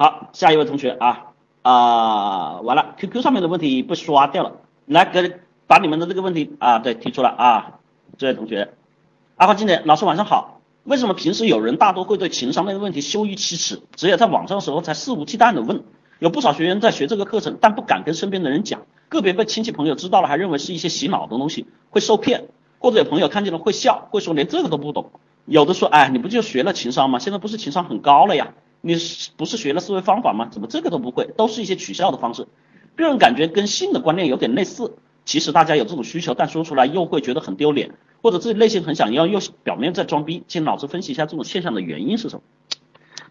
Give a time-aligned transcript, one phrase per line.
[0.00, 1.26] 好，下一位同学啊
[1.60, 4.52] 啊，完了，QQ 上面的问题被刷掉了，
[4.86, 7.72] 来给把你们的这个问题啊，对，提出来啊，
[8.16, 8.72] 这位同学，
[9.36, 15.84] 阿花经典老师晚上好，为什么平时有人大多会对情商类的问题羞于启齿，只有在网上的时候才肆无忌惮的问？
[16.18, 18.80] 有不少学员在学这个课程，但不敢跟身边的人讲，
[19.10, 22.46] 个别被亲戚朋友知道了，还认为是一些洗脑的东西，会受骗，
[22.78, 25.10] 或者有朋友看见了会笑，会说连这个都不懂，
[25.44, 27.18] 有的说，哎，你不就学了情商吗？
[27.18, 28.54] 现在不是情商很高了呀？
[28.80, 30.48] 你是不是学了思维方法吗？
[30.50, 31.26] 怎么这个都不会？
[31.36, 32.48] 都是一些取笑的方式，
[32.96, 34.96] 个人感觉跟性的观念有点类似。
[35.26, 40.42] 其实大家有这种需求，但说出来又会觉得很丢脸，或者自己内心很想要，又表面在装逼。
[40.48, 42.42] 请老师分析一下这种现象的原因是什么？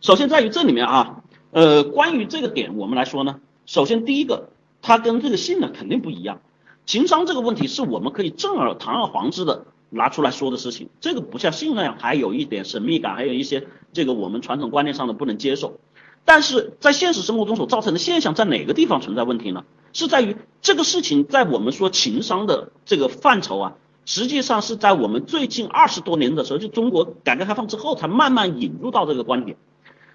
[0.00, 4.50] 首先在于这里面啊，呃，关于这个点我们来说呢，首先第一个，
[4.82, 6.40] 它跟这个性呢肯定不一样。
[6.84, 9.64] 情商这个问题是我们可以正而堂而皇之的。
[9.90, 15.80] 拿出来说的事情，这个不像性那样还有一点神秘感，还有一些这个我们传统观念上的不能接受。
[16.24, 19.64] 但是在现实生活中所造成的现象，在哪个地方存在问题呢？
[19.94, 23.72] 是在于这个事情在我们说情商的这个范畴啊，
[24.04, 29.56] 实际上是在我们最近二十多年的时候，就中国改革开放之后才慢慢引入到这个观点。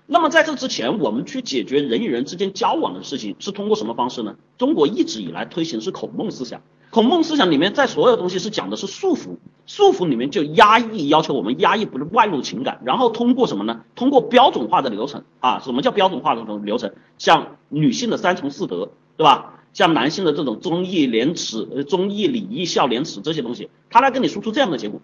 [0.05, 4.35] 那么在这之前，我们去解决人与人之间交往的事情是通过什么方式呢？
[4.59, 6.61] 中国一直以来推行是孔孟思想。
[6.93, 13.81] 孔孟思想里面，在所有东西是讲的是束缚，束缚里面就压抑，要求我们压抑不是外露情感，然后通过什么呢？
[13.95, 16.93] 通过标准化的流程啊，什么叫标准化的这种流程？
[17.17, 19.55] 像女性的三从四德，对吧？
[19.73, 25.01] 像男性的这种忠义廉耻，呃，忠义礼义孝廉耻这些东西，他来跟你输出这样的结果。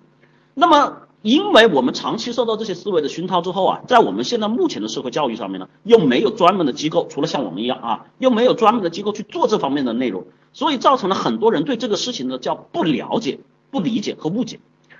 [0.53, 10.25] 那么，因为我们长期受到这些思维的熏陶之后啊，在我们现在目前的社会教育上面呢，又没有专门的机构，除了像我们一样啊，又没有专门的机构去做这方面的内容。
[10.53, 14.59] 所以造成了很多人对这个事情的叫不了解、不理解和误解，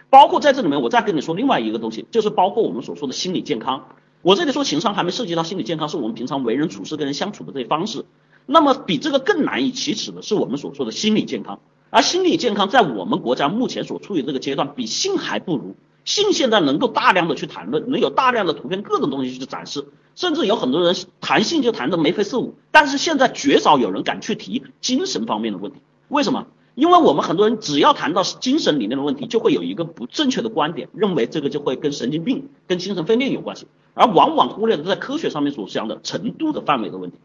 [0.09, 3.85] 包括在这里面，我再跟你说另外一个东西，就是包括我们所说的心理健康。
[4.21, 8.03] 我这里说情商还没涉及到心理健康，是我们平常为人处事跟人相处的这些方式。
[8.45, 11.59] 那么比这个更难以启齿的是我们所说的心理健康，
[11.89, 15.75] 而心理健康在我们国家目前所处于这个阶段，比性还不如。
[16.09, 22.55] 性现在能够大量的去谈论，能有大量的图片各种东西去展示，甚至有很多人谈性就谈的眉飞色舞。
[22.71, 25.77] 但是现在绝少有人敢去提精神方面的问题。
[26.08, 26.47] 为什么？
[26.73, 37.17] 因为我们很多人只要谈到精神理念的问题，就会有一个不正确的观点，认为这个就会跟神经病、跟精神分裂有关系，而往往忽略了在科学上面所讲的程度的范围的问题。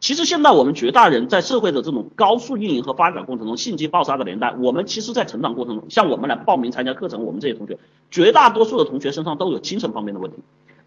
[0.00, 7.78] 其实现在我们绝大人在社会的这种高速运营和发展过程中，信息爆炸的年代，我们其实，在成长过程中，像我们来报名参加课程，我们这些同学，
[8.10, 10.38] 绝大多数的同学身上都有精神方面的问题。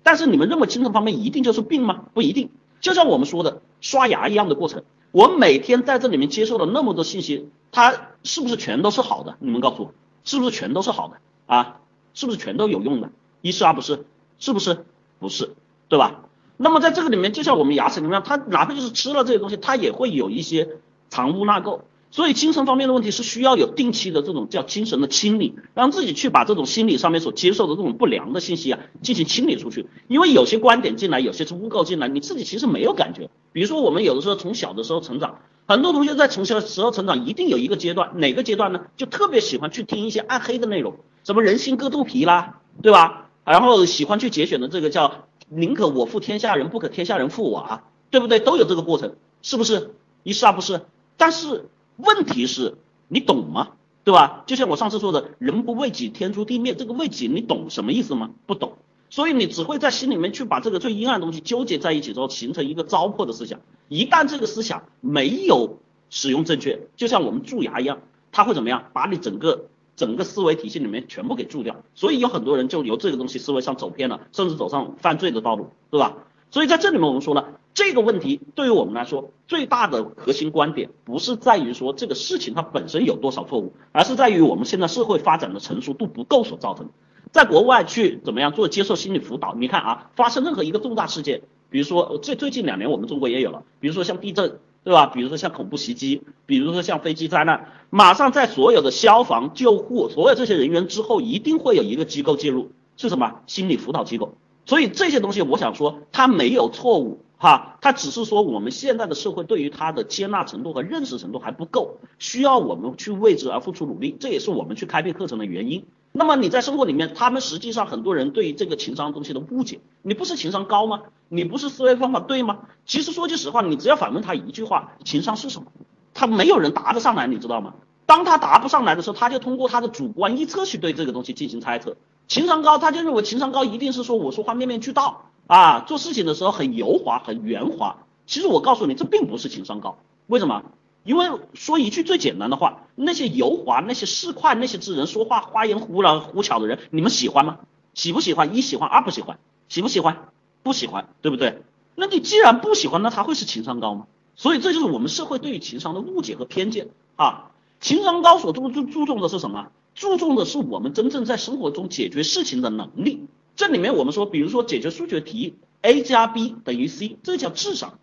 [0.01, 2.05] 但是你们认为精神方面一定就是病吗？
[2.13, 2.50] 不一定。
[2.79, 9.35] 就像我们说的刷牙一样的过程，我每天在这里面接受了那么多信息，它是不是全都是好的？
[9.39, 11.17] 你们告诉我，是不是全都是好的
[11.47, 11.79] 啊？
[12.13, 13.09] 是不是全都有用的？
[13.41, 14.05] 一是而不是，
[14.39, 14.85] 是不是？
[15.19, 15.51] 不是，
[15.89, 16.23] 对吧？
[16.61, 20.69] 那么在这个里面，就像我们牙齿里面，它哪怕就是吃了这些东西，它也会有一些
[21.09, 21.81] 藏污纳垢。
[22.11, 29.88] 所以精神方面的问题是需要有定期的这种叫精神的清理，让自己去把这种心理上面所接受的这种不良的信息啊进行清理出去。
[30.07, 33.29] 因为有些观点进来，有些是污垢进来，你自己其实没有感觉。
[33.53, 38.81] 比如说我们有的时候从小的时候成长，很多同学在从小的时候成长，一定有一个阶段，哪个阶段呢？
[38.97, 43.29] 就特别喜欢去听一些暗黑的内容，什么人心割肚皮啦，对吧？
[43.45, 45.25] 然后喜欢去节选的这个叫。
[45.53, 48.39] 宁可我负天下人，不可天下人负我啊，对不对？
[48.39, 49.95] 都有这个过程，是不是？
[50.23, 50.85] 一是啊，不是。
[51.17, 51.66] 但是
[51.97, 52.78] 问题是，
[53.09, 53.73] 你懂吗？
[54.06, 54.44] 对吧？
[54.47, 56.73] 就像我上次说的，人不为己，天诛地灭。
[56.73, 58.31] 这个为己，你懂什么意思吗？
[58.45, 58.78] 不懂。
[59.09, 63.59] 所以你只会在心里面去把这个最阴暗的东西纠结在一起之后，形成一个糟粕的思想。
[63.89, 65.79] 一旦这个思想没有
[66.09, 68.00] 使用正确，就像我们蛀牙一样，
[68.31, 68.85] 它会怎么样？
[68.94, 69.66] 把你整个。
[69.96, 76.18] 整个思维体系里面全部给注掉，所以有很多人就由这个东西思维上走偏了，甚至走上犯罪的道路，对吧？
[76.50, 86.90] 所以在这里面我们说了，这个问题对于我们来说最大的核心观点，不是在于说这个事情它本身有多少错误，而是在于我们现在社会发展的成熟度不够所造成。
[87.31, 89.56] 在国外去怎么样做接受心理辅导？
[89.56, 94.60] 你看啊，发生任何一个重大事件，比如说最最近两年我们中国也有了，比如说像地震。
[94.83, 95.06] 对吧？
[95.06, 103.42] 比如说像恐怖袭击，比如说像飞机灾难，马上在所有的消防、救护所有这些人员之后，一定会有一个机构介入，是什么？
[103.45, 104.33] 心理辅导机构。
[104.66, 115.83] 所以这些东西，我想说，它没有错误，哈，他只是说我们现在的社会对于它的接纳程度和认识程度还不够，需要我们去为之而付出努力，这也是我们去开辟课程的原因。
[116.11, 121.01] 那么你在生活里面，他们实际上很多人对于这个情商东西的误解，你不是情商高吗？
[121.29, 122.59] 你不是思维方法对吗？
[122.85, 125.71] 其实说句实话，你只要反问他一句话，情商是什么？
[126.13, 127.73] 他没有人答得上来，你知道吗？
[128.05, 131.97] 当他答不上来的时候，他就通过他的主观臆测去对这个东西进行猜测。
[132.27, 137.98] 情商高，他就认为情商高一定是说我说话面面俱到啊，做事情的时候很油滑、很圆滑。
[138.25, 139.98] 其实我告诉你，这并不是情商高。
[140.27, 140.63] 为什么？
[141.03, 147.59] 因为说一句最简单的话，那些油滑、那些市侩、那些之人说话花言胡了胡巧的人，你们喜欢吗？
[147.94, 148.56] 喜不喜欢？
[148.56, 149.39] 一喜欢，二不喜欢。
[149.68, 150.30] 喜不喜欢？
[150.63, 151.63] 不喜欢，对不对？
[151.95, 154.07] 那你既然不喜欢，那他会是情商高吗？
[154.38, 156.88] 所以这就是我们社会对于情商的误解和偏见
[157.18, 157.51] 啊！
[157.81, 159.68] 情商高所注注注重的是什么？
[159.95, 163.27] 注重的是我们真正在生活中解决事情的能力。
[163.62, 165.54] 这里面我们说，比如说解决数学题
[165.84, 168.00] ，a 加 b 等于 c，这叫智商。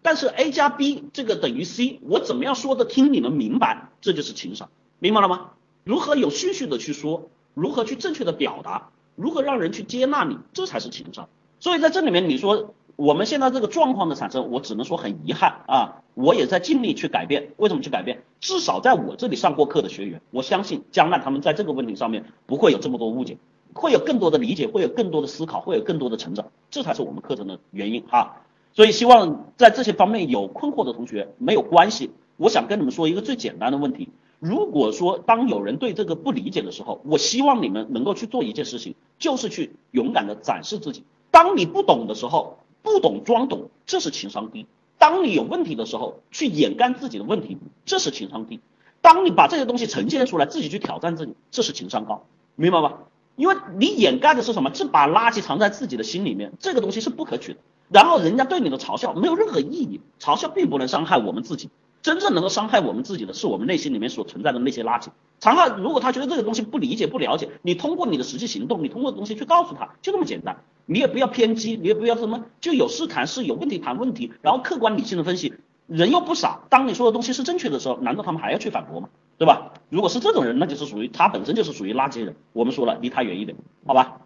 [0.00, 4.70] 但是 a 加 b 这个等于 c，我怎么样说的听你们明白，这就是情商，
[5.00, 5.50] 明白了吗？
[5.84, 11.28] 如何有序序的去说，如何去正确的表达，如何让人去接纳你，这才是情商。
[11.60, 12.72] 所以在这里面，你说。
[12.96, 16.02] 我们现在这个状况的产生，我只能说很遗憾啊！
[16.14, 17.52] 我也在尽力去改变。
[17.56, 18.22] 为什么去改变？
[18.38, 23.38] 至少在我这里上过课的学员，我相信将来他们在这个问题上面不会有这么多误解，
[23.74, 28.42] 会有更多的理解，会有更多的思考，会有更多的成长，这才是我们课程的原因哈。
[28.72, 34.08] 所以希望在这些方面有困惑的同学没有关系，我想跟你们说一个最简单的问题：
[34.38, 41.04] 如果说当有人对这个不理解的时候，我希望你们能够去做一件事情，就是去勇敢的展示自己。
[41.30, 42.58] 当你不懂的时候。
[42.84, 44.66] 不懂装懂，这是情商低。
[44.98, 48.58] 当你有问题的时候，去掩盖自己的问题，这是情商低。
[49.00, 52.24] 当你把这些东西呈现出来，自己去挑战自己，这是情商高，
[52.56, 52.98] 明白吧？
[53.42, 54.72] 因为你掩盖的是什么？
[54.72, 57.58] 是把垃圾藏在自己的心里面，这个东西是不可取的。
[57.88, 61.68] 然后人家对你的嘲笑没有任何意义，嘲笑并不能伤害我们自己。
[62.02, 65.08] 真正能够伤害我们自己的是我们内心里面所存在的那些垃圾。
[65.40, 70.58] 常浩，如果他觉得这个东西不理解、不了解，你通过你的实际行动，你通过东西去告诉他，就这么简单。
[70.86, 75.52] 你也不要偏激，你也不要什么，就有事谈事，有问题谈问题，然后客观理性的分析。
[75.88, 79.08] 人又不傻，当你说的东西是正确的时候，难道他们还要去反驳吗？
[79.42, 79.72] 对吧？
[79.90, 82.36] 如果是这种人，那就是属于他本身就是属于垃圾人。
[82.52, 84.18] 我们说了，离他远一点，好吧？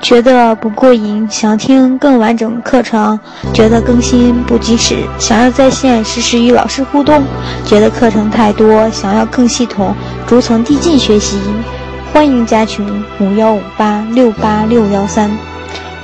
[0.00, 3.14] 觉得不过瘾，想听更完整课程；
[3.52, 7.20] 觉得更新不及时，想要在线实时与老师互动；
[7.66, 9.94] 觉得课程太多，想要更系统、
[10.26, 11.38] 逐层递进学习。
[12.12, 12.84] 欢迎加群：
[13.20, 15.30] 五幺五八六八六幺三，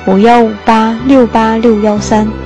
[0.06, 2.45] 五幺五八六八六幺三。